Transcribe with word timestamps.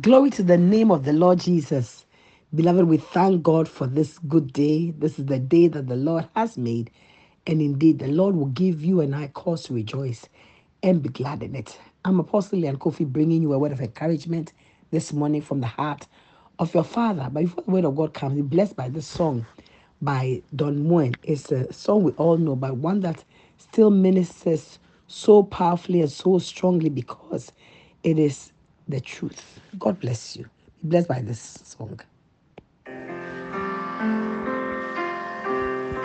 Glory 0.00 0.30
to 0.30 0.42
the 0.42 0.58
name 0.58 0.90
of 0.90 1.04
the 1.04 1.12
Lord 1.14 1.40
Jesus. 1.40 2.06
Beloved, 2.54 2.84
we 2.86 2.98
thank 2.98 3.44
God 3.44 3.68
for 3.68 3.86
this 3.86 4.18
good 4.18 4.52
day. 4.52 4.90
This 4.90 5.20
is 5.20 5.26
the 5.26 5.38
day 5.38 5.68
that 5.68 5.88
the 5.88 5.96
Lord 5.96 6.28
has 6.36 6.58
made. 6.58 6.90
And 7.46 7.62
indeed, 7.62 8.00
the 8.00 8.08
Lord 8.08 8.36
will 8.36 8.48
give 8.48 8.84
you 8.84 9.00
and 9.02 9.16
I 9.16 9.28
cause 9.28 9.64
to 9.64 9.74
rejoice 9.74 10.28
and 10.82 11.02
be 11.02 11.10
glad 11.10 11.44
in 11.44 11.54
it. 11.56 11.78
I'm 12.04 12.20
Apostle 12.20 12.58
Lyanne 12.60 12.78
Koffi 12.78 13.06
bringing 13.06 13.42
you 13.42 13.54
a 13.54 13.58
word 13.58 13.72
of 13.72 13.80
encouragement 13.80 14.52
this 14.90 15.14
morning 15.14 15.42
from 15.42 15.62
the 15.62 15.68
heart 15.68 16.08
of 16.58 16.74
your 16.74 16.84
Father. 16.84 17.28
But 17.32 17.44
before 17.44 17.64
the 17.64 17.72
word 17.72 17.86
of 17.86 17.96
God 17.96 18.14
comes, 18.14 18.34
be 18.36 18.42
blessed 18.42 18.76
by 18.76 18.90
this 18.90 19.06
song 19.06 19.46
by 20.02 20.42
Don 20.56 20.88
Moen. 20.88 21.14
It's 21.22 21.52
a 21.52 21.72
song 21.72 22.02
we 22.04 22.12
all 22.14 22.38
know, 22.38 22.56
but 22.56 22.76
one 22.78 23.00
that 23.02 23.24
still 23.58 23.90
ministers 23.92 24.80
so 25.08 25.44
powerfully 25.44 26.02
and 26.02 26.12
so 26.12 26.40
strongly 26.40 26.90
because 26.90 27.52
it 28.04 28.18
is 28.18 28.52
the 28.88 29.00
truth. 29.00 29.60
God 29.78 30.00
bless 30.00 30.36
you. 30.36 30.44
Be 30.82 30.88
blessed 30.90 31.08
by 31.08 31.22
this 31.22 31.58
song. 31.64 32.00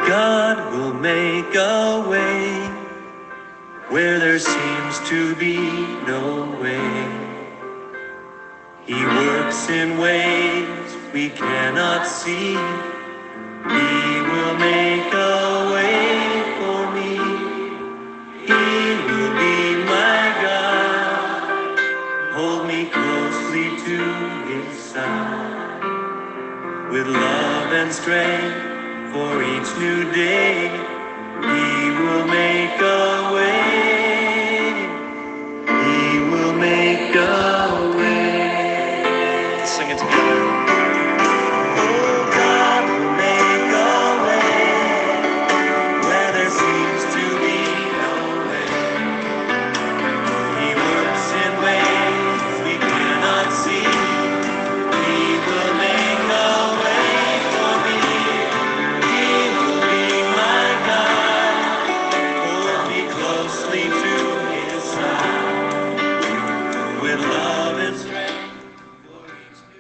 God 0.07 0.73
will 0.73 0.93
make 0.93 1.53
a 1.55 2.07
way 2.09 2.69
where 3.89 4.19
there 4.19 4.39
seems 4.39 4.99
to 5.09 5.35
be 5.35 5.57
no 6.07 6.45
way. 6.61 7.35
He 8.85 8.95
works 9.05 9.69
in 9.69 9.97
ways 9.99 10.95
we 11.13 11.29
cannot 11.29 12.07
see. 12.07 12.53
He 13.63 14.21
will 14.29 14.55
make 14.57 15.13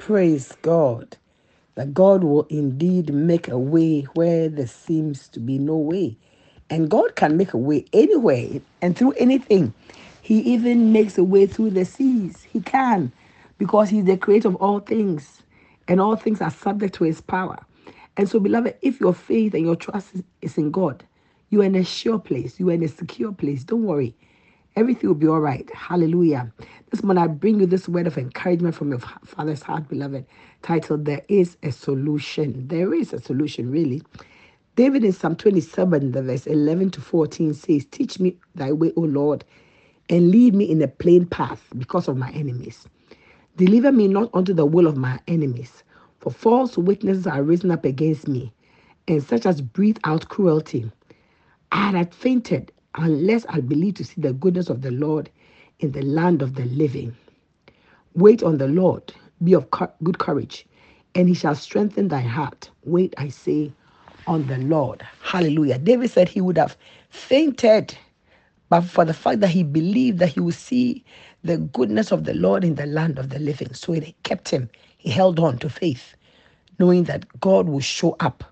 Praise 0.09 0.53
God. 0.63 1.17
That 1.75 1.93
God 1.93 2.23
will 2.23 2.47
indeed 2.49 3.13
make 3.13 3.47
a 3.47 3.59
way 3.59 4.01
where 4.15 4.49
there 4.49 4.65
seems 4.65 5.27
to 5.27 5.39
be 5.39 5.59
no 5.59 5.77
way. 5.77 6.17
And 6.71 6.89
God 6.89 7.15
can 7.15 7.37
make 7.37 7.53
a 7.53 7.59
way 7.59 7.85
anywhere 7.93 8.61
and 8.81 8.97
through 8.97 9.11
anything. 9.19 9.71
He 10.23 10.39
even 10.39 10.91
makes 10.93 11.19
a 11.19 11.23
way 11.23 11.45
through 11.45 11.69
the 11.71 11.85
seas. 11.85 12.41
He 12.41 12.59
can 12.61 13.11
because 13.59 13.89
He's 13.91 14.05
the 14.05 14.17
creator 14.17 14.47
of 14.47 14.55
all 14.55 14.79
things. 14.79 15.43
And 15.87 16.01
all 16.01 16.15
things 16.15 16.41
are 16.41 16.49
subject 16.49 16.95
to 16.95 17.03
His 17.03 17.21
power. 17.21 17.59
And 18.17 18.27
so, 18.27 18.39
beloved, 18.39 18.77
if 18.81 18.99
your 18.99 19.13
faith 19.13 19.53
and 19.53 19.63
your 19.63 19.75
trust 19.75 20.13
is, 20.41 20.57
in 20.57 20.71
God, 20.71 21.03
you 21.51 21.61
are 21.61 21.65
in 21.65 21.75
a 21.75 21.85
sure 21.85 22.17
place, 22.19 22.59
you 22.59 22.71
are 22.71 22.73
in 22.73 22.83
a 22.83 22.87
secure 22.87 23.31
place. 23.31 23.63
Don't 23.63 23.83
worry. 23.85 24.15
Everything 24.75 25.09
will 25.09 25.15
be 25.15 25.27
all 25.27 25.41
right. 25.41 25.69
Hallelujah. 25.75 26.51
This 26.91 27.03
morning, 27.03 27.23
I 27.23 27.27
bring 27.27 27.59
you 27.59 27.67
this 27.67 27.89
word 27.89 28.07
of 28.07 28.17
encouragement 28.17 28.75
from 28.75 28.89
your 28.91 28.99
Father's 29.25 29.63
heart, 29.63 29.87
beloved, 29.89 30.25
titled 30.63 31.05
There 31.05 31.23
is 31.29 31.57
a 31.63 31.71
Solution. 31.71 32.67
There 32.69 32.93
is 32.93 33.13
a 33.13 33.21
solution, 33.21 33.71
really. 33.71 34.03
David 34.75 35.03
in 35.05 35.13
Psalm 35.13 35.35
27, 35.35 36.13
the 36.13 36.23
verse 36.23 36.47
11 36.47 36.91
to 36.91 37.01
14 37.01 37.53
says, 37.53 37.85
Teach 37.85 38.19
me 38.19 38.37
thy 38.55 38.71
way, 38.73 38.93
O 38.97 39.01
Lord, 39.01 39.45
and 40.09 40.31
lead 40.31 40.55
me 40.55 40.65
in 40.71 40.81
a 40.81 40.87
plain 40.89 41.25
path 41.27 41.67
because 41.77 42.07
of 42.07 42.17
my 42.17 42.31
enemies. 42.31 42.87
Deliver 43.57 43.91
me 43.91 44.07
not 44.07 44.31
unto 44.33 44.53
the 44.53 44.65
will 44.65 44.87
of 44.87 44.97
my 44.97 45.19
enemies, 45.27 45.83
for 46.19 46.31
false 46.31 46.77
witnesses 46.77 47.27
are 47.27 47.43
risen 47.43 47.71
up 47.71 47.85
against 47.85 48.27
me, 48.27 48.53
and 49.07 49.23
such 49.23 49.45
as 49.45 49.61
breathe 49.61 49.99
out 50.05 50.29
cruelty. 50.29 50.91
I 51.71 51.91
had 51.91 52.13
fainted 52.15 52.71
unless 52.95 53.45
I 53.49 53.61
believe 53.61 53.95
to 53.95 54.05
see 54.05 54.21
the 54.21 54.33
goodness 54.33 54.69
of 54.69 54.81
the 54.81 54.91
Lord 54.91 55.29
in 55.79 55.91
the 55.93 56.03
land 56.03 56.41
of 56.41 56.55
the 56.55 56.65
living. 56.65 57.15
Wait 58.15 58.43
on 58.43 58.57
the 58.59 58.67
Lord, 58.69 59.13
be 59.43 59.53
of 59.53 59.69
good 60.03 60.19
courage, 60.19 60.67
and 61.15 61.27
he 61.29 61.35
shall 61.35 61.55
strengthen 61.55 62.09
thy 62.09 62.21
heart. 62.21 62.69
Wait, 62.85 63.13
I 63.17 63.29
say, 63.29 63.73
on 64.27 64.47
the 64.47 64.57
Lord. 64.59 65.05
Hallelujah. 65.23 65.79
David 65.79 66.11
said 66.11 66.29
he 66.29 66.41
would 66.41 66.57
have 66.57 66.77
fainted, 67.09 67.97
but 68.69 68.81
for 68.81 69.05
the 69.05 69.13
fact 69.13 69.41
that 69.41 69.49
he 69.49 69.63
believed 69.63 70.19
that 70.19 70.29
he 70.29 70.41
would 70.41 70.55
see 70.55 71.03
the 71.43 71.57
goodness 71.57 72.11
of 72.11 72.25
the 72.25 72.35
Lord 72.35 72.63
in 72.63 72.75
the 72.75 72.87
land 72.87 73.19
of 73.19 73.29
the 73.29 73.39
living. 73.39 73.73
So 73.73 73.93
it 73.93 74.15
kept 74.23 74.49
him. 74.49 74.69
He 74.97 75.11
held 75.11 75.39
on 75.39 75.59
to 75.59 75.69
faith, 75.69 76.15
knowing 76.79 77.05
that 77.05 77.25
God 77.41 77.69
will 77.69 77.81
show 77.81 78.15
up. 78.21 78.43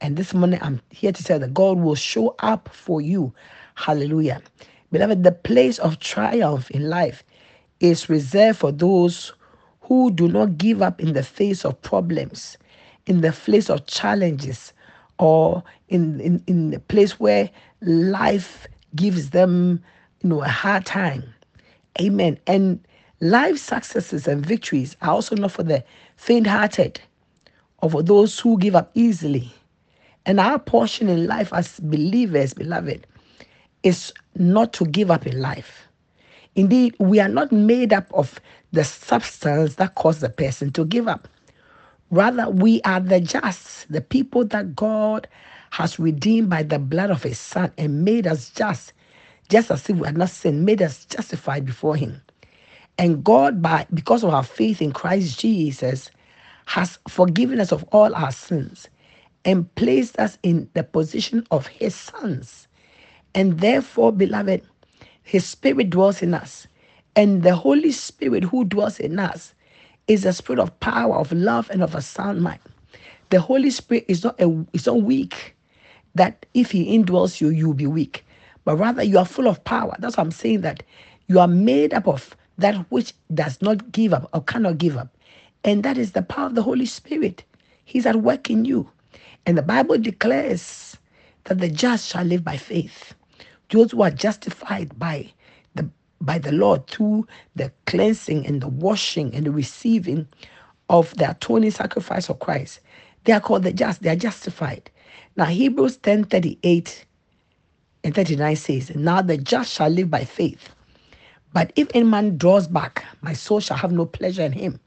And 0.00 0.16
this 0.16 0.34
morning, 0.34 0.60
I'm 0.62 0.82
here 0.90 1.12
to 1.12 1.24
tell 1.24 1.40
that 1.40 1.54
God 1.54 1.78
will 1.78 1.94
show 1.96 2.34
up 2.40 2.70
for 2.72 3.00
you. 3.02 3.34
Hallelujah. 3.74 4.42
Beloved, 4.90 5.24
the 5.24 5.32
place 5.32 5.78
of 5.78 5.98
triumph 5.98 6.70
in 6.70 6.88
life 6.90 7.24
is 7.80 8.08
reserved 8.08 8.58
for 8.58 8.72
those 8.72 9.32
who 9.80 10.10
do 10.10 10.28
not 10.28 10.58
give 10.58 10.82
up 10.82 11.00
in 11.00 11.12
the 11.12 11.22
face 11.22 11.64
of 11.64 11.80
problems, 11.82 12.56
in 13.06 13.20
the 13.20 13.32
face 13.32 13.68
of 13.68 13.86
challenges, 13.86 14.72
or 15.18 15.62
in, 15.88 16.20
in, 16.20 16.42
in 16.46 16.70
the 16.70 16.78
place 16.78 17.18
where 17.18 17.50
life 17.80 18.66
gives 18.94 19.30
them 19.30 19.82
you 20.22 20.30
know, 20.30 20.42
a 20.42 20.48
hard 20.48 20.86
time. 20.86 21.24
Amen. 22.00 22.38
And 22.46 22.80
life 23.20 23.58
successes 23.58 24.26
and 24.26 24.44
victories 24.44 24.96
are 25.02 25.10
also 25.10 25.36
not 25.36 25.52
for 25.52 25.62
the 25.62 25.84
faint 26.16 26.46
hearted 26.46 27.00
or 27.78 27.90
for 27.90 28.02
those 28.02 28.38
who 28.38 28.58
give 28.58 28.74
up 28.74 28.90
easily. 28.94 29.52
And 30.24 30.38
our 30.38 30.58
portion 30.58 31.08
in 31.08 31.26
life 31.26 31.52
as 31.52 31.80
believers, 31.80 32.54
beloved, 32.54 33.06
is 33.84 34.12
not 34.36 34.72
to 34.74 34.86
give 34.86 35.10
up 35.10 35.26
in 35.26 35.40
life. 35.40 35.88
Indeed, 36.56 36.96
we 36.98 37.20
are 37.20 37.28
not 37.28 37.52
made 37.52 37.92
up 37.92 38.12
of 38.14 38.40
the 38.72 38.84
substance 38.84 39.76
that 39.76 39.94
caused 39.96 40.20
the 40.22 40.30
person 40.30 40.72
to 40.72 40.84
give 40.84 41.08
up. 41.08 41.28
Rather, 42.10 42.50
we 42.50 42.82
are 42.82 43.00
the 43.00 43.20
just, 43.20 43.90
the 43.92 44.00
people 44.02 44.44
that 44.46 44.76
God 44.76 45.28
has 45.70 45.98
redeemed 45.98 46.50
by 46.50 46.62
the 46.62 46.78
blood 46.78 47.10
of 47.10 47.22
his 47.22 47.38
son 47.38 47.72
and 47.78 48.04
made 48.04 48.26
us 48.26 48.50
just, 48.50 48.92
just 49.50 49.70
as 49.70 49.88
if 49.90 49.96
we 49.96 50.06
had 50.06 50.18
not 50.18 50.30
sinned, 50.30 50.64
made 50.66 50.82
us 50.82 51.06
justified 51.06 51.66
before 51.66 51.96
him. 51.96 52.22
And 52.98 53.24
God, 53.24 53.62
by 53.62 53.86
because 53.94 54.24
of 54.24 54.34
our 54.34 54.44
faith 54.44 54.82
in 54.82 54.92
Christ 54.92 55.40
Jesus, 55.40 56.10
has 56.66 56.98
forgiven 57.08 57.60
us 57.60 57.72
of 57.72 57.84
all 57.92 58.14
our 58.14 58.32
sins 58.32 58.88
and 59.44 59.74
placed 59.76 60.18
us 60.18 60.38
in 60.42 60.70
the 60.74 60.84
position 60.84 61.46
of 61.50 61.66
his 61.68 61.94
sons. 61.94 62.68
And 63.34 63.60
therefore, 63.60 64.12
beloved, 64.12 64.62
his 65.22 65.46
spirit 65.46 65.90
dwells 65.90 66.22
in 66.22 66.34
us. 66.34 66.68
And 67.16 67.42
the 67.42 67.56
Holy 67.56 67.92
Spirit 67.92 68.44
who 68.44 68.64
dwells 68.64 69.00
in 69.00 69.18
us 69.18 69.54
is 70.08 70.24
a 70.24 70.32
spirit 70.32 70.60
of 70.60 70.78
power, 70.80 71.16
of 71.16 71.32
love, 71.32 71.70
and 71.70 71.82
of 71.82 71.94
a 71.94 72.02
sound 72.02 72.42
mind. 72.42 72.60
The 73.30 73.40
Holy 73.40 73.70
Spirit 73.70 74.06
is 74.08 74.24
not 74.24 74.40
a 74.40 74.66
is 74.72 74.86
not 74.86 75.02
weak, 75.02 75.56
that 76.14 76.46
if 76.54 76.72
he 76.72 76.98
indwells 76.98 77.40
you, 77.40 77.50
you'll 77.50 77.74
be 77.74 77.86
weak. 77.88 78.24
But 78.64 78.76
rather 78.76 79.02
you 79.02 79.18
are 79.18 79.26
full 79.26 79.48
of 79.48 79.64
power. 79.64 79.96
That's 80.00 80.16
what 80.16 80.24
I'm 80.24 80.32
saying 80.32 80.62
that 80.62 80.82
you 81.28 81.40
are 81.40 81.48
made 81.48 81.94
up 81.94 82.08
of 82.08 82.36
that 82.58 82.76
which 82.90 83.14
does 83.34 83.62
not 83.62 83.92
give 83.92 84.14
up 84.14 84.28
or 84.34 84.42
cannot 84.42 84.78
give 84.78 84.96
up. 84.98 85.08
And 85.64 85.82
that 85.84 85.98
is 85.98 86.12
the 86.12 86.22
power 86.22 86.46
of 86.46 86.56
the 86.56 86.62
Holy 86.62 86.86
Spirit. 86.86 87.44
He's 87.84 88.06
at 88.06 88.16
work 88.16 88.50
in 88.50 88.64
you. 88.64 88.90
And 89.46 89.58
the 89.58 89.62
Bible 89.62 89.98
declares 89.98 90.96
that 91.44 91.58
the 91.60 91.68
just 91.70 92.10
shall 92.10 92.24
live 92.24 92.44
by 92.44 92.58
faith. 92.58 93.14
Those 93.72 93.92
who 93.92 94.02
are 94.04 94.12
justified 94.12 94.98
by 94.98 95.32
the 95.76 95.90
by 96.22 96.38
the 96.38 96.52
Lord 96.52 96.88
through 96.88 97.28
the 97.56 97.72
cleansing 97.86 98.46
and 98.46 98.62
the 98.62 98.68
washing 98.68 99.34
and 99.34 99.46
the 99.46 99.52
receiving 99.52 100.28
of 100.90 101.14
the 101.16 101.32
atoning 101.32 101.72
sacrifice 101.72 102.30
of 102.30 102.40
Christ. 102.40 102.80
They 103.24 103.34
are 103.34 103.40
called 103.40 103.64
the 103.64 103.74
just, 103.74 104.02
they 104.02 104.10
are 104.10 104.16
justified. 104.16 104.90
Now 105.36 105.46
Hebrews 105.46 105.98
10 105.98 106.24
38 106.26 107.06
and 108.04 108.14
39 108.14 108.56
says, 108.56 108.96
Now 108.96 109.22
the 109.22 109.38
just 109.38 109.74
shall 109.74 109.90
live 109.90 110.10
by 110.10 110.24
faith. 110.24 110.70
But 111.54 111.72
if 111.76 111.88
any 111.94 112.04
man 112.06 112.38
draws 112.38 112.68
back, 112.68 113.04
my 113.22 113.34
soul 113.34 113.60
shall 113.60 113.78
have 113.78 113.92
no 113.92 114.06
pleasure 114.06 114.42
in 114.44 114.52
him. 114.52 114.80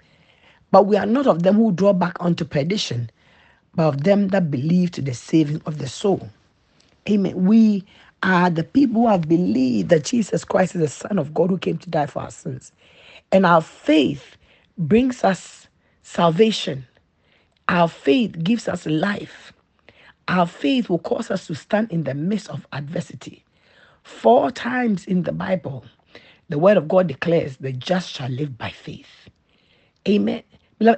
But 0.71 0.87
we 0.87 0.97
are 0.97 1.07
not 1.07 1.27
of 1.27 1.43
them 1.43 1.55
who 1.55 1.73
draw 1.73 1.93
back 1.93 2.17
unto 2.19 2.45
perdition, 2.45 3.09
but 3.75 3.87
of 3.87 4.03
them 4.05 4.29
that 4.29 4.51
believe 4.51 4.91
to 4.93 5.03
the 5.03 5.13
saving 5.13 5.61
of 5.65 5.79
the 5.79 5.87
soul. 5.89 6.29
Amen. 7.09 7.45
We 7.45 7.85
are 8.25 8.51
the 8.51 8.65
people 8.65 9.03
who 9.03 9.09
have 9.09 9.29
believed 9.29 9.89
that 9.91 10.05
Jesus 10.05 10.45
Christ 10.45 10.75
is 10.75 10.81
the 10.81 10.89
Son 10.89 11.19
of 11.19 11.33
God 11.35 11.51
who 11.51 11.59
came 11.59 11.79
to 11.79 11.91
die 11.91 12.07
for 12.07 12.21
our 12.23 12.31
sins. 12.31 12.73
And 13.31 13.45
our 13.45 13.61
faith 13.61 14.37
brings 14.77 15.23
us 15.23 15.69
salvation. 16.03 16.87
Our 17.69 17.89
faith 17.89 18.43
gives 18.43 18.67
us 18.67 18.85
life. 18.87 19.53
Our 20.27 20.47
faith 20.47 20.89
will 20.89 20.99
cause 20.99 21.31
us 21.31 21.47
to 21.47 21.55
stand 21.55 21.91
in 21.91 22.05
the 22.05 22.15
midst 22.15 22.49
of 22.49 22.67
adversity. 22.73 23.45
Four 24.03 24.51
times 24.51 25.05
in 25.07 25.23
the 25.23 25.33
Bible, 25.33 25.85
the 26.49 26.59
word 26.59 26.77
of 26.77 26.87
God 26.89 27.07
declares 27.07 27.57
the 27.57 27.73
just 27.73 28.11
shall 28.11 28.29
live 28.29 28.57
by 28.57 28.71
faith. 28.71 29.29
Amen. 30.07 30.43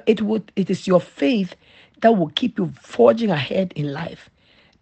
It 0.06 0.22
would 0.22 0.52
it 0.56 0.70
is 0.70 0.86
your 0.86 1.00
faith 1.00 1.56
that 2.02 2.16
will 2.16 2.30
keep 2.30 2.58
you 2.58 2.72
forging 2.82 3.30
ahead 3.30 3.72
in 3.76 3.92
life 3.92 4.30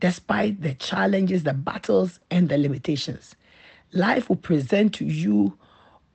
despite 0.00 0.62
the 0.62 0.74
challenges, 0.74 1.42
the 1.44 1.54
battles, 1.54 2.20
and 2.30 2.48
the 2.48 2.58
limitations. 2.58 3.34
Life 3.92 4.28
will 4.28 4.36
present 4.36 4.94
to 4.94 5.04
you 5.04 5.56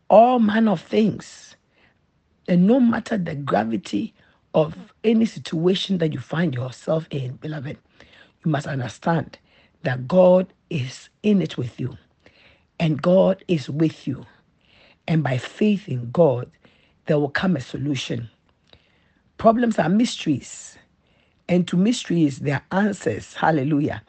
all 0.10 0.40
manner 0.40 0.72
of 0.74 0.82
things. 0.82 1.56
And 2.48 2.68
no 2.68 2.80
matter 2.80 3.18
the 3.18 3.36
gravity 3.36 4.14
of 4.54 4.76
any 5.04 5.26
situation 5.26 5.98
that 6.00 6.14
you 6.14 6.20
find 6.20 6.54
yourself 6.54 7.08
in, 7.12 7.38
beloved, 7.38 7.78
you 8.46 8.52
must 8.52 8.68
understand 8.68 9.40
that 9.84 10.08
God 10.08 10.52
is 10.70 11.10
in 11.24 11.42
it 11.42 11.58
with 11.58 11.80
you. 11.80 11.98
And 12.80 13.02
God 13.02 13.44
is 13.48 13.70
with 13.70 14.08
you. 14.08 14.26
And 15.08 15.24
by 15.24 15.38
faith 15.38 15.88
in 15.88 16.12
God, 16.12 16.52
there 17.06 17.20
will 17.20 17.30
come 17.30 17.56
a 17.56 17.62
solution. 17.62 18.30
Problems 19.38 19.80
are 19.80 19.90
mysteries. 19.90 20.78
And 21.52 21.68
to 21.70 21.78
mysteries, 21.78 22.40
there 22.40 22.64
are 22.72 22.80
answers. 22.86 23.36
Hallelujah. 23.36 24.04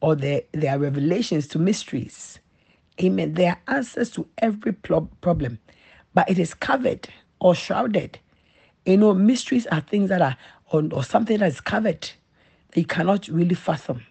Or 0.00 0.16
there 0.16 0.44
are 0.70 0.78
revelations 0.78 1.48
to 1.48 1.60
mysteries. 1.60 2.40
Amen. 3.02 3.34
There 3.34 3.58
are 3.66 3.76
answers 3.76 4.10
to 4.12 4.28
every 4.38 4.74
problem, 4.74 5.58
but 6.14 6.30
it 6.30 6.38
is 6.38 6.54
covered 6.54 7.08
or 7.40 7.56
shrouded. 7.56 8.20
You 8.86 8.98
know, 8.98 9.14
mysteries 9.14 9.66
are 9.68 9.82
things 9.82 10.10
that 10.10 10.22
are, 10.22 10.36
or, 10.72 10.84
or 10.92 11.04
something 11.04 11.38
that 11.38 11.48
is 11.48 11.60
covered 11.60 12.02
that 12.02 12.80
you 12.80 12.86
cannot 12.86 13.28
really 13.28 13.56
fathom. 13.56 14.02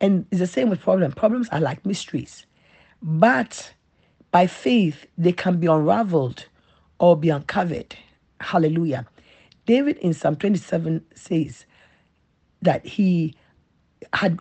And 0.00 0.26
it's 0.30 0.40
the 0.40 0.48
same 0.48 0.70
with 0.70 0.80
problems. 0.80 1.16
Problems 1.16 1.50
are 1.50 1.60
like 1.60 1.86
mysteries, 1.86 2.46
but 3.02 3.74
by 4.32 4.46
faith, 4.46 5.06
they 5.18 5.32
can 5.32 5.58
be 5.60 5.66
unraveled 5.68 6.46
or 7.00 7.16
be 7.16 7.30
uncovered. 7.30 7.96
Hallelujah. 8.40 9.06
David 9.66 9.98
in 9.98 10.14
Psalm 10.14 10.36
27 10.36 11.04
says 11.16 11.66
that 12.62 12.84
he 12.86 13.34
had 14.12 14.40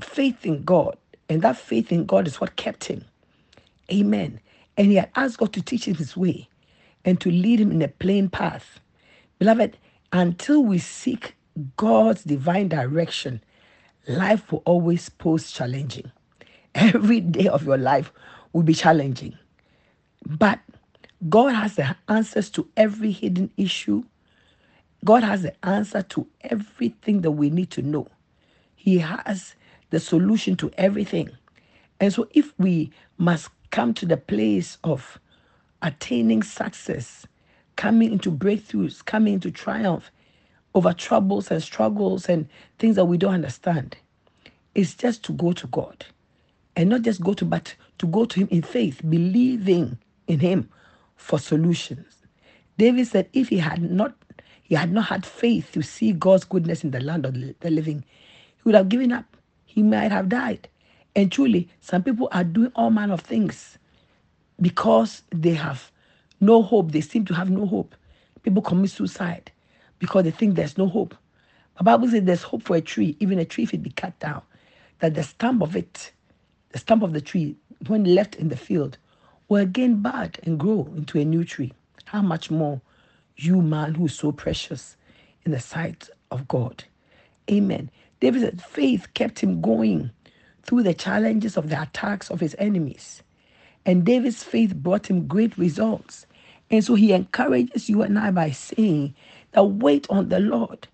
faith 0.00 0.44
in 0.46 0.64
God, 0.64 0.96
and 1.28 1.42
that 1.42 1.56
faith 1.56 1.92
in 1.92 2.06
God 2.06 2.26
is 2.26 2.40
what 2.40 2.56
kept 2.56 2.84
him. 2.84 3.04
Amen. 3.92 4.40
And 4.76 4.88
he 4.88 4.96
had 4.96 5.10
asked 5.16 5.38
God 5.38 5.52
to 5.54 5.62
teach 5.62 5.86
him 5.86 5.96
his 5.96 6.16
way 6.16 6.48
and 7.04 7.20
to 7.20 7.30
lead 7.30 7.60
him 7.60 7.70
in 7.72 7.82
a 7.82 7.88
plain 7.88 8.28
path. 8.28 8.80
Beloved, 9.38 9.76
until 10.12 10.62
we 10.62 10.78
seek 10.78 11.36
God's 11.76 12.24
divine 12.24 12.68
direction, 12.68 13.42
life 14.08 14.52
will 14.52 14.62
always 14.64 15.08
pose 15.08 15.50
challenging. 15.50 16.10
Every 16.74 17.20
day 17.20 17.48
of 17.48 17.64
your 17.64 17.78
life 17.78 18.12
will 18.52 18.62
be 18.62 18.74
challenging. 18.74 19.36
But 20.26 20.60
God 21.28 21.54
has 21.54 21.76
the 21.76 21.96
answers 22.08 22.50
to 22.50 22.68
every 22.76 23.12
hidden 23.12 23.50
issue. 23.56 24.04
God 25.04 25.24
has 25.24 25.42
the 25.42 25.54
answer 25.66 26.02
to 26.02 26.26
everything 26.42 27.22
that 27.22 27.32
we 27.32 27.50
need 27.50 27.70
to 27.72 27.82
know. 27.82 28.08
He 28.76 28.98
has 28.98 29.54
the 29.90 30.00
solution 30.00 30.56
to 30.56 30.70
everything. 30.78 31.30
And 32.00 32.12
so, 32.12 32.28
if 32.32 32.52
we 32.58 32.92
must 33.18 33.50
come 33.70 33.94
to 33.94 34.06
the 34.06 34.16
place 34.16 34.78
of 34.84 35.18
attaining 35.82 36.42
success, 36.42 37.26
coming 37.76 38.12
into 38.12 38.30
breakthroughs, 38.30 39.04
coming 39.04 39.34
into 39.34 39.50
triumph 39.50 40.10
over 40.74 40.92
troubles 40.92 41.50
and 41.50 41.62
struggles 41.62 42.28
and 42.28 42.48
things 42.78 42.96
that 42.96 43.06
we 43.06 43.18
don't 43.18 43.34
understand, 43.34 43.96
it's 44.74 44.94
just 44.94 45.24
to 45.24 45.32
go 45.32 45.52
to 45.52 45.66
God 45.68 46.06
and 46.76 46.88
not 46.90 47.02
just 47.02 47.22
go 47.22 47.34
to, 47.34 47.44
but 47.44 47.74
to 47.98 48.06
go 48.06 48.24
to 48.26 48.40
Him 48.40 48.48
in 48.50 48.62
faith, 48.62 49.00
believing 49.08 49.98
in 50.26 50.40
Him 50.40 50.68
for 51.16 51.38
solutions. 51.38 52.18
David 52.78 53.06
said, 53.08 53.28
if 53.32 53.50
he 53.50 53.58
had 53.58 53.82
not 53.82 54.14
he 54.70 54.76
had 54.76 54.92
not 54.92 55.06
had 55.06 55.26
faith 55.26 55.72
to 55.72 55.82
see 55.82 56.12
God's 56.12 56.44
goodness 56.44 56.84
in 56.84 56.92
the 56.92 57.00
land 57.00 57.26
of 57.26 57.34
the 57.34 57.70
living, 57.70 58.04
he 58.54 58.62
would 58.64 58.76
have 58.76 58.88
given 58.88 59.10
up. 59.10 59.36
He 59.66 59.82
might 59.82 60.12
have 60.12 60.28
died. 60.28 60.68
And 61.16 61.32
truly, 61.32 61.68
some 61.80 62.04
people 62.04 62.28
are 62.30 62.44
doing 62.44 62.70
all 62.76 62.90
manner 62.90 63.14
of 63.14 63.20
things 63.22 63.78
because 64.62 65.22
they 65.34 65.54
have 65.54 65.90
no 66.40 66.62
hope. 66.62 66.92
They 66.92 67.00
seem 67.00 67.24
to 67.24 67.34
have 67.34 67.50
no 67.50 67.66
hope. 67.66 67.96
People 68.44 68.62
commit 68.62 68.90
suicide 68.90 69.50
because 69.98 70.22
they 70.22 70.30
think 70.30 70.54
there's 70.54 70.78
no 70.78 70.86
hope. 70.86 71.16
The 71.76 71.82
Bible 71.82 72.06
says 72.06 72.22
there's 72.22 72.44
hope 72.44 72.62
for 72.62 72.76
a 72.76 72.80
tree, 72.80 73.16
even 73.18 73.40
a 73.40 73.44
tree 73.44 73.64
if 73.64 73.74
it 73.74 73.82
be 73.82 73.90
cut 73.90 74.16
down, 74.20 74.42
that 75.00 75.14
the 75.14 75.24
stump 75.24 75.62
of 75.62 75.74
it, 75.74 76.12
the 76.70 76.78
stump 76.78 77.02
of 77.02 77.12
the 77.12 77.20
tree, 77.20 77.56
when 77.88 78.04
left 78.04 78.36
in 78.36 78.50
the 78.50 78.56
field, 78.56 78.98
will 79.48 79.62
again 79.62 80.00
bud 80.00 80.38
and 80.44 80.60
grow 80.60 80.88
into 80.96 81.18
a 81.18 81.24
new 81.24 81.42
tree. 81.42 81.72
How 82.04 82.22
much 82.22 82.52
more 82.52 82.80
you, 83.44 83.62
man, 83.62 83.94
who 83.94 84.06
is 84.06 84.14
so 84.14 84.32
precious 84.32 84.96
in 85.44 85.52
the 85.52 85.60
sight 85.60 86.08
of 86.30 86.48
God? 86.48 86.84
Amen. 87.50 87.90
David 88.20 88.42
said 88.42 88.62
faith 88.62 89.12
kept 89.14 89.40
him 89.40 89.60
going 89.60 90.10
through 90.64 90.82
the 90.84 90.94
challenges 90.94 91.56
of 91.56 91.68
the 91.70 91.82
attacks 91.82 92.30
of 92.30 92.40
his 92.40 92.56
enemies. 92.58 93.22
And 93.86 94.04
David's 94.04 94.44
faith 94.44 94.74
brought 94.76 95.08
him 95.08 95.26
great 95.26 95.56
results. 95.58 96.26
And 96.70 96.84
so 96.84 96.94
he 96.94 97.12
encourages 97.12 97.88
you 97.88 98.02
and 98.02 98.18
I 98.18 98.30
by 98.30 98.50
saying 98.50 99.14
that 99.52 99.64
wait 99.64 100.06
on 100.10 100.28
the 100.28 100.40
Lord 100.40 100.88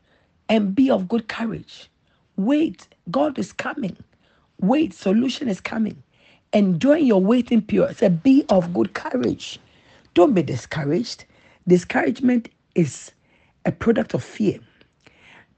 and 0.48 0.74
be 0.74 0.90
of 0.90 1.08
good 1.08 1.28
courage. 1.28 1.90
Wait, 2.36 2.88
God 3.10 3.38
is 3.38 3.52
coming. 3.52 3.96
Wait, 4.60 4.94
solution 4.94 5.48
is 5.48 5.60
coming. 5.60 6.02
Enjoy 6.52 6.96
your 6.96 7.20
waiting 7.20 7.62
period. 7.62 7.96
Say, 7.98 8.08
be 8.08 8.44
of 8.48 8.72
good 8.72 8.94
courage. 8.94 9.58
Don't 10.14 10.34
be 10.34 10.42
discouraged. 10.42 11.24
Discouragement 11.68 12.48
is 12.74 13.12
a 13.64 13.72
product 13.72 14.14
of 14.14 14.22
fear. 14.24 14.60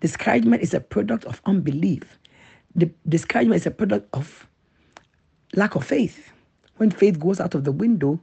Discouragement 0.00 0.62
is 0.62 0.74
a 0.74 0.80
product 0.80 1.24
of 1.26 1.42
unbelief. 1.46 2.02
The 2.74 2.90
discouragement 3.08 3.60
is 3.60 3.66
a 3.66 3.70
product 3.70 4.08
of 4.14 4.46
lack 5.54 5.74
of 5.74 5.84
faith. 5.84 6.30
When 6.76 6.90
faith 6.90 7.20
goes 7.20 7.40
out 7.40 7.54
of 7.54 7.64
the 7.64 7.72
window, 7.72 8.20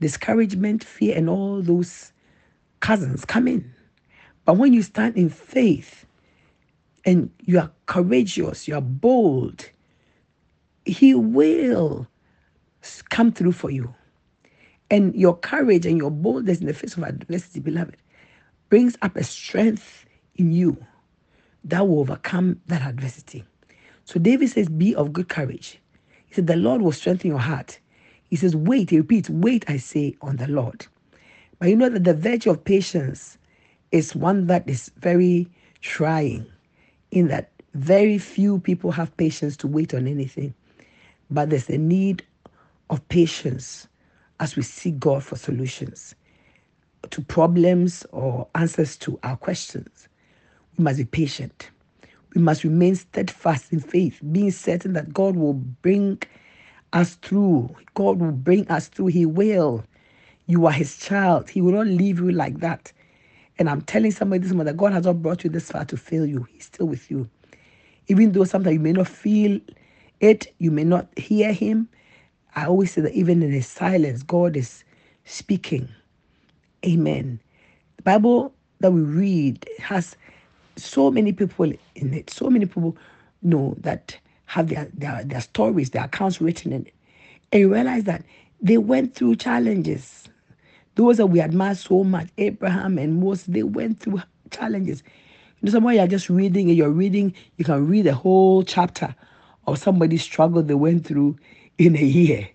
discouragement, 0.00 0.84
fear, 0.84 1.16
and 1.16 1.28
all 1.30 1.62
those 1.62 2.12
cousins 2.80 3.24
come 3.24 3.48
in. 3.48 3.72
But 4.44 4.58
when 4.58 4.72
you 4.72 4.82
stand 4.82 5.16
in 5.16 5.30
faith 5.30 6.06
and 7.04 7.30
you 7.44 7.58
are 7.58 7.70
courageous, 7.86 8.68
you 8.68 8.74
are 8.74 8.82
bold, 8.82 9.68
He 10.84 11.14
will 11.14 12.06
come 13.08 13.32
through 13.32 13.52
for 13.52 13.70
you. 13.70 13.94
And 14.90 15.14
your 15.14 15.36
courage 15.36 15.86
and 15.86 15.98
your 15.98 16.10
boldness 16.10 16.60
in 16.60 16.66
the 16.66 16.74
face 16.74 16.96
of 16.96 17.02
adversity, 17.02 17.60
beloved, 17.60 17.96
brings 18.70 18.96
up 19.02 19.16
a 19.16 19.24
strength 19.24 20.06
in 20.36 20.52
you 20.52 20.76
that 21.64 21.86
will 21.86 22.00
overcome 22.00 22.60
that 22.66 22.82
adversity. 22.82 23.44
So 24.04 24.18
David 24.18 24.48
says, 24.50 24.68
Be 24.68 24.94
of 24.94 25.12
good 25.12 25.28
courage. 25.28 25.80
He 26.26 26.34
said, 26.34 26.46
The 26.46 26.56
Lord 26.56 26.82
will 26.82 26.92
strengthen 26.92 27.30
your 27.30 27.40
heart. 27.40 27.78
He 28.30 28.36
says, 28.36 28.56
Wait, 28.56 28.90
he 28.90 28.98
repeats, 28.98 29.30
Wait, 29.30 29.64
I 29.68 29.76
say, 29.76 30.16
on 30.22 30.36
the 30.36 30.48
Lord. 30.48 30.86
But 31.58 31.68
you 31.68 31.76
know 31.76 31.88
that 31.90 32.04
the 32.04 32.14
virtue 32.14 32.50
of 32.50 32.64
patience 32.64 33.38
is 33.92 34.14
one 34.14 34.46
that 34.46 34.68
is 34.68 34.90
very 34.98 35.48
trying, 35.80 36.46
in 37.10 37.28
that 37.28 37.50
very 37.74 38.18
few 38.18 38.60
people 38.60 38.92
have 38.92 39.16
patience 39.16 39.56
to 39.58 39.66
wait 39.66 39.94
on 39.94 40.06
anything. 40.06 40.54
But 41.30 41.50
there's 41.50 41.68
a 41.68 41.78
need 41.78 42.24
of 42.90 43.06
patience 43.08 43.86
as 44.40 44.56
we 44.56 44.62
seek 44.62 44.98
God 44.98 45.24
for 45.24 45.36
solutions 45.36 46.14
to 47.10 47.22
problems 47.22 48.04
or 48.12 48.48
answers 48.54 48.96
to 48.98 49.18
our 49.22 49.36
questions. 49.36 50.08
We 50.76 50.84
must 50.84 50.98
be 50.98 51.04
patient. 51.04 51.70
We 52.34 52.42
must 52.42 52.64
remain 52.64 52.94
steadfast 52.94 53.72
in 53.72 53.80
faith, 53.80 54.20
being 54.32 54.50
certain 54.50 54.92
that 54.94 55.12
God 55.14 55.36
will 55.36 55.54
bring 55.54 56.22
us 56.92 57.14
through. 57.16 57.74
God 57.94 58.20
will 58.20 58.32
bring 58.32 58.68
us 58.68 58.88
through. 58.88 59.08
He 59.08 59.26
will. 59.26 59.84
You 60.46 60.66
are 60.66 60.72
His 60.72 60.98
child. 60.98 61.50
He 61.50 61.60
will 61.60 61.72
not 61.72 61.86
leave 61.86 62.18
you 62.18 62.32
like 62.32 62.60
that. 62.60 62.92
And 63.58 63.68
I'm 63.68 63.82
telling 63.82 64.12
somebody 64.12 64.42
this 64.42 64.52
morning 64.52 64.66
that 64.66 64.76
God 64.76 64.92
has 64.92 65.04
not 65.04 65.22
brought 65.22 65.44
you 65.44 65.50
this 65.50 65.70
far 65.70 65.84
to 65.86 65.96
fail 65.96 66.26
you. 66.26 66.46
He's 66.52 66.66
still 66.66 66.86
with 66.86 67.10
you. 67.10 67.28
Even 68.08 68.32
though 68.32 68.44
sometimes 68.44 68.74
you 68.74 68.80
may 68.80 68.92
not 68.92 69.08
feel 69.08 69.60
it, 70.20 70.52
you 70.58 70.70
may 70.70 70.84
not 70.84 71.08
hear 71.18 71.52
Him, 71.52 71.88
I 72.56 72.66
always 72.66 72.92
say 72.92 73.00
that 73.02 73.12
even 73.12 73.42
in 73.42 73.52
the 73.52 73.60
silence, 73.60 74.22
God 74.22 74.56
is 74.56 74.84
speaking. 75.24 75.88
Amen. 76.84 77.40
The 77.96 78.02
Bible 78.02 78.52
that 78.80 78.92
we 78.92 79.00
read 79.00 79.66
has 79.78 80.16
so 80.76 81.10
many 81.10 81.32
people 81.32 81.72
in 81.94 82.14
it. 82.14 82.30
So 82.30 82.48
many 82.50 82.66
people 82.66 82.96
know 83.42 83.74
that 83.80 84.16
have 84.46 84.68
their, 84.68 84.88
their, 84.94 85.22
their 85.24 85.40
stories, 85.40 85.90
their 85.90 86.04
accounts 86.04 86.40
written 86.40 86.72
in 86.72 86.86
it. 86.86 86.94
And 87.52 87.60
you 87.60 87.72
realize 87.74 88.04
that 88.04 88.24
they 88.60 88.78
went 88.78 89.14
through 89.14 89.36
challenges. 89.36 90.24
Those 90.94 91.18
that 91.18 91.26
we 91.26 91.40
admire 91.40 91.74
so 91.74 92.02
much, 92.04 92.28
Abraham 92.38 92.98
and 92.98 93.20
Moses, 93.20 93.46
they 93.46 93.62
went 93.62 94.00
through 94.00 94.22
challenges. 94.50 95.02
You 95.60 95.66
know, 95.66 95.72
somewhere 95.72 95.94
you're 95.94 96.06
just 96.06 96.28
reading 96.28 96.68
and 96.68 96.76
you're 96.76 96.90
reading, 96.90 97.34
you 97.56 97.64
can 97.64 97.86
read 97.86 98.06
a 98.06 98.14
whole 98.14 98.62
chapter 98.62 99.14
of 99.66 99.78
somebody's 99.78 100.22
struggle 100.22 100.62
they 100.62 100.74
went 100.74 101.06
through 101.06 101.36
in 101.78 101.96
a 101.96 102.04
year. 102.04 102.48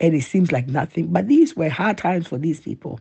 And 0.00 0.14
it 0.14 0.22
seems 0.24 0.52
like 0.52 0.68
nothing. 0.68 1.08
But 1.08 1.28
these 1.28 1.56
were 1.56 1.70
hard 1.70 1.98
times 1.98 2.28
for 2.28 2.38
these 2.38 2.60
people. 2.60 3.00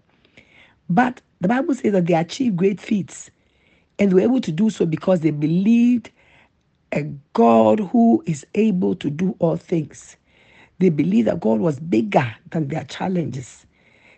But 0.89 1.21
the 1.41 1.47
Bible 1.47 1.75
says 1.75 1.93
that 1.93 2.07
they 2.07 2.15
achieved 2.15 2.57
great 2.57 2.79
feats. 2.81 3.31
And 3.99 4.13
were 4.13 4.21
able 4.21 4.41
to 4.41 4.51
do 4.51 4.69
so 4.69 4.85
because 4.85 5.21
they 5.21 5.31
believed 5.31 6.11
a 6.91 7.03
God 7.33 7.79
who 7.79 8.23
is 8.25 8.45
able 8.55 8.95
to 8.95 9.09
do 9.09 9.35
all 9.39 9.57
things. 9.57 10.17
They 10.79 10.89
believed 10.89 11.27
that 11.27 11.39
God 11.39 11.59
was 11.59 11.79
bigger 11.79 12.35
than 12.51 12.67
their 12.67 12.83
challenges. 12.85 13.65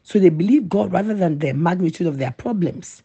So 0.04 0.20
they 0.20 0.30
believed 0.30 0.70
God 0.70 0.92
rather 0.92 1.14
than 1.14 1.40
the 1.40 1.54
magnitude 1.54 2.08
of 2.08 2.18
their 2.18 2.32
problems. 2.32 3.04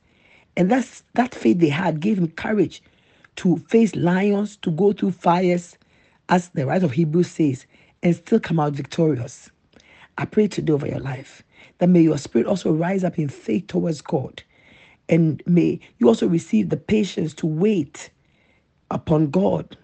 And 0.57 0.71
that's 0.71 1.03
that 1.15 1.35
faith 1.35 1.59
they 1.59 1.69
had 1.69 2.01
gave 2.01 2.17
them 2.17 2.31
courage 2.31 2.83
to 3.37 3.59
face 3.69 3.95
lions, 3.97 4.57
to 4.59 4.71
go 4.71 4.93
through 4.93 5.13
fires, 5.13 5.77
as 6.29 6.51
the 6.51 6.67
writer 6.67 6.87
of 6.87 6.93
Hebrews 6.93 7.31
says, 7.31 7.67
and 8.03 8.17
still 8.17 8.41
come 8.41 8.61
out 8.61 8.73
victorious. 8.73 9.51
I 10.19 10.25
pray 10.25 10.49
today 10.49 10.73
over 10.73 10.87
your 10.87 11.01
life 11.01 11.43
that 11.79 11.89
may 11.89 12.03
your 12.03 12.19
spirit 12.19 12.47
also 12.47 12.73
rise 12.73 13.05
up 13.05 13.19
in 13.19 13.29
faith 13.29 13.67
towards 13.69 14.01
God. 14.03 14.43
And 15.09 15.43
may 15.47 15.81
you 15.99 16.09
also 16.09 16.27
receive 16.27 16.69
the 16.69 16.77
patience 16.77 17.35
to 17.35 17.47
wait 17.47 18.11
upon 18.91 19.31
God. 19.31 19.77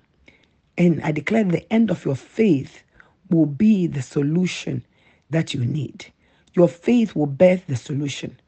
And 0.77 1.03
I 1.03 1.13
declare 1.13 1.45
the 1.45 1.71
end 1.73 1.91
of 1.91 2.05
your 2.05 2.17
faith 2.17 2.83
will 3.31 3.47
be 3.47 3.87
the 3.87 4.03
solution 4.03 4.85
that 5.31 5.55
you 5.55 5.65
need. 5.65 6.07
Your 6.55 6.69
faith 6.69 7.15
will 7.15 7.27
birth 7.27 7.67
the 7.67 7.77
solution. 7.77 8.39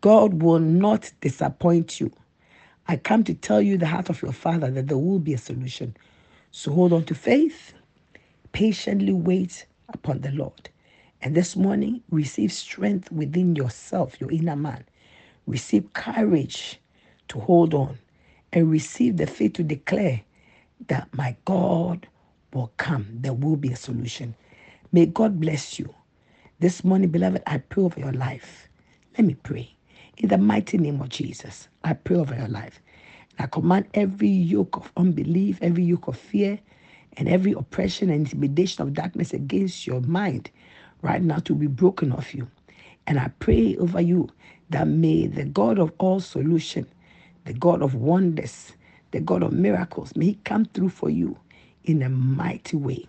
God 0.00 0.42
will 0.42 0.58
not 0.58 1.12
disappoint 1.20 2.00
you. 2.00 2.12
I 2.88 2.96
come 2.96 3.24
to 3.24 3.34
tell 3.34 3.62
you 3.62 3.78
the 3.78 3.86
heart 3.86 4.10
of 4.10 4.22
your 4.22 4.32
Father 4.32 4.70
that 4.70 4.88
there 4.88 4.98
will 4.98 5.18
be 5.18 5.34
a 5.34 5.38
solution. 5.38 5.96
So 6.50 6.72
hold 6.72 6.92
on 6.92 7.04
to 7.04 7.14
faith, 7.14 7.72
patiently 8.52 9.12
wait 9.12 9.66
upon 9.88 10.20
the 10.20 10.32
Lord. 10.32 10.70
And 11.22 11.34
this 11.34 11.56
morning, 11.56 12.02
receive 12.10 12.52
strength 12.52 13.12
within 13.12 13.56
yourself, 13.56 14.20
your 14.20 14.30
inner 14.32 14.56
man. 14.56 14.84
Receive 15.46 15.92
courage 15.92 16.80
to 17.28 17.40
hold 17.40 17.74
on 17.74 17.98
and 18.52 18.70
receive 18.70 19.16
the 19.16 19.26
faith 19.26 19.54
to 19.54 19.62
declare 19.62 20.22
that 20.88 21.08
my 21.14 21.36
God 21.44 22.08
will 22.52 22.72
come. 22.76 23.06
There 23.12 23.32
will 23.34 23.56
be 23.56 23.72
a 23.72 23.76
solution. 23.76 24.34
May 24.92 25.06
God 25.06 25.40
bless 25.40 25.78
you. 25.78 25.94
This 26.58 26.84
morning, 26.84 27.10
beloved, 27.10 27.42
I 27.46 27.58
pray 27.58 27.82
over 27.84 28.00
your 28.00 28.12
life. 28.12 28.68
Let 29.16 29.26
me 29.26 29.34
pray. 29.34 29.74
In 30.18 30.28
the 30.28 30.38
mighty 30.38 30.78
name 30.78 31.00
of 31.00 31.08
Jesus, 31.08 31.68
I 31.84 31.94
pray 31.94 32.16
over 32.16 32.34
your 32.34 32.48
life. 32.48 32.80
I 33.38 33.46
command 33.46 33.86
every 33.94 34.28
yoke 34.28 34.76
of 34.76 34.92
unbelief, 34.96 35.58
every 35.62 35.84
yoke 35.84 36.08
of 36.08 36.18
fear, 36.18 36.58
and 37.16 37.28
every 37.28 37.52
oppression 37.52 38.10
and 38.10 38.26
intimidation 38.26 38.82
of 38.82 38.94
darkness 38.94 39.34
against 39.34 39.86
your 39.86 40.00
mind 40.02 40.50
right 41.02 41.22
now 41.22 41.38
to 41.40 41.54
be 41.54 41.68
broken 41.68 42.12
off 42.12 42.34
you. 42.34 42.48
And 43.06 43.18
I 43.18 43.30
pray 43.40 43.76
over 43.78 44.00
you 44.00 44.30
that 44.70 44.88
may 44.88 45.26
the 45.28 45.44
God 45.44 45.78
of 45.78 45.92
all 45.98 46.20
solution, 46.20 46.88
the 47.44 47.54
God 47.54 47.82
of 47.82 47.94
wonders, 47.96 48.72
the 49.12 49.20
God 49.20 49.42
of 49.42 49.52
miracles, 49.52 50.14
may 50.16 50.26
He 50.26 50.34
come 50.44 50.66
through 50.66 50.90
for 50.90 51.10
you 51.10 51.38
in 51.84 52.02
a 52.02 52.10
mighty 52.10 52.76
way. 52.76 53.08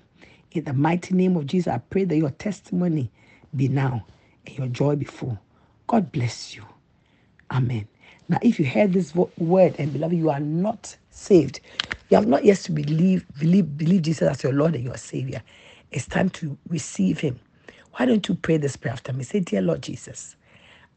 In 0.51 0.65
the 0.65 0.73
mighty 0.73 1.15
name 1.15 1.37
of 1.37 1.47
Jesus, 1.47 1.71
I 1.73 1.79
pray 1.79 2.05
that 2.05 2.17
your 2.17 2.31
testimony 2.31 3.11
be 3.55 3.67
now 3.69 4.05
and 4.47 4.57
your 4.57 4.67
joy 4.67 4.95
be 4.97 5.05
full. 5.05 5.39
God 5.87 6.11
bless 6.11 6.55
you. 6.55 6.65
Amen. 7.51 7.87
Now, 8.29 8.39
if 8.43 8.59
you 8.59 8.65
heard 8.65 8.93
this 8.93 9.15
word 9.37 9.75
and 9.79 9.93
beloved, 9.93 10.15
you 10.17 10.29
are 10.31 10.39
not 10.39 10.97
saved, 11.11 11.61
you 12.11 12.17
have 12.17 12.27
not 12.27 12.45
yet 12.45 12.59
to 12.59 12.73
believe, 12.73 13.25
believe, 13.39 13.77
believe 13.77 14.03
Jesus 14.03 14.29
as 14.29 14.43
your 14.43 14.53
Lord 14.53 14.75
and 14.75 14.85
your 14.85 14.97
Savior. 14.97 15.43
It's 15.91 16.07
time 16.07 16.31
to 16.31 16.57
receive 16.69 17.21
Him. 17.21 17.41
Why 17.93 18.07
don't 18.07 18.27
you 18.29 18.35
pray 18.35 18.57
this 18.57 18.77
prayer 18.77 18.93
after 18.93 19.13
me? 19.13 19.25
Say, 19.25 19.41
Dear 19.41 19.63
Lord 19.63 19.83
Jesus, 19.83 20.37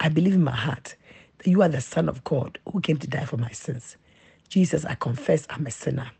I 0.00 0.10
believe 0.10 0.34
in 0.34 0.44
my 0.44 0.56
heart 0.56 0.96
that 1.38 1.50
you 1.50 1.62
are 1.62 1.70
the 1.70 1.82
Son 1.82 2.10
of 2.10 2.24
God 2.24 2.58
who 2.72 2.82
came 2.82 2.98
to 2.98 3.08
die 3.08 3.26
for 3.26 3.38
my 3.38 3.50
sins. 3.52 3.98
Jesus, 4.50 4.86
I 4.86 4.96
confess 4.96 5.46
I'm 5.50 5.66
a 5.66 5.72
sinner. 5.72 6.10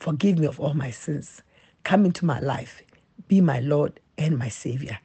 Forgive 0.00 0.38
me 0.40 0.48
of 0.48 0.60
all 0.60 0.74
my 0.74 0.92
sins. 0.92 1.42
Come 1.84 2.06
into 2.06 2.26
my 2.26 2.40
life. 2.40 2.82
Be 3.28 3.42
my 3.42 3.60
Lord 3.60 4.00
and 4.18 4.38
my 4.38 4.50
Savior. 4.50 4.98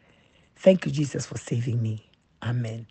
Thank 0.57 0.85
you, 0.87 0.93
Jesus, 0.93 1.27
for 1.27 1.39
saving 1.39 1.81
me. 1.83 2.09
Amen. 2.43 2.87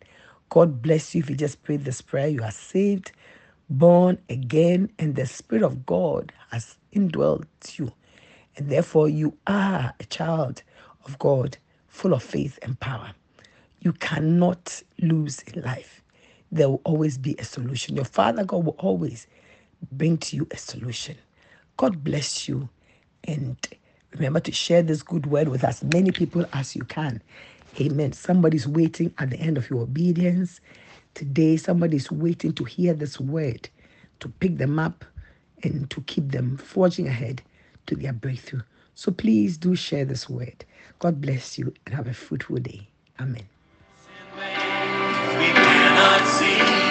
God 0.50 0.82
bless 0.82 1.14
you 1.14 1.20
if 1.22 1.30
you 1.30 1.36
just 1.36 1.62
prayed 1.64 1.86
this 1.86 2.02
prayer. 2.02 2.28
You 2.28 2.44
are 2.44 2.52
saved, 2.52 3.12
born 3.71 4.18
again, 4.30 4.90
and 4.99 5.16
the 5.16 5.26
Spirit 5.26 5.64
of 5.64 5.87
God 5.87 6.33
has 6.50 6.76
indwelt 6.92 7.47
you. 7.78 7.92
And 8.56 8.71
therefore, 8.71 9.09
you 9.09 9.37
are 9.47 9.94
a 10.00 10.04
child 10.06 10.62
of 11.06 11.18
God, 11.18 11.59
full 11.88 12.14
of 12.14 12.23
faith 12.23 12.59
and 12.62 12.78
power. 12.80 13.12
You 13.80 13.92
cannot 13.94 14.83
lose 15.00 15.40
in 15.42 15.62
life. 15.62 16.02
There 16.52 16.68
will 16.68 16.83
always 16.85 17.18
be 17.18 17.37
a 17.38 17.44
solution. 17.44 17.97
Your 17.97 18.04
Father 18.06 18.44
God 18.44 18.64
will 18.64 18.76
always 18.78 19.26
bring 19.92 20.18
to 20.18 20.37
you 20.37 20.49
a 20.52 20.56
solution. 20.59 21.16
God 21.76 22.04
bless 22.04 22.49
you. 22.49 22.68
And 23.25 23.56
remember 24.12 24.40
to 24.40 24.52
share 24.52 24.83
this 24.83 25.02
good 25.02 25.26
word 25.26 25.49
with 25.49 25.64
as 25.64 25.85
many 25.85 26.12
people 26.12 26.47
as 26.52 26.76
you 26.76 26.85
can. 26.85 27.23
Amen. 27.80 28.12
Somebody's 28.12 28.68
waiting 28.68 29.14
at 29.18 29.30
the 29.30 29.38
end 29.38 29.59
of 29.59 29.71
your 29.71 29.83
obedience. 29.83 30.61
Today, 31.14 31.56
somebody 31.56 31.97
is 31.97 32.11
waiting 32.11 32.52
to 32.54 32.64
hear 32.64 32.92
this 32.92 33.21
word, 33.21 33.68
to 34.21 34.28
pick 34.28 34.59
them 34.59 34.78
up 34.78 35.04
and 35.62 35.88
to 35.90 36.00
keep 36.02 36.33
them 36.33 36.56
forging 36.56 37.06
ahead 37.06 37.42
to 37.87 37.94
their 37.94 38.12
breakthrough. 38.12 38.62
So 38.94 39.12
please 39.12 39.56
do 39.56 39.76
share 39.76 40.04
this 40.04 40.28
word. 40.28 40.64
God 40.99 41.21
bless 41.21 41.59
you 41.59 41.73
and 41.87 41.94
have 41.94 42.06
a 42.09 42.14
fruitful 42.14 42.56
day. 42.56 42.88
Amen. 43.21 43.47
We 44.37 45.47
cannot 45.52 46.26
see. 46.26 46.85